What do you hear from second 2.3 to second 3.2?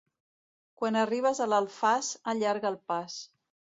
allarga el pas.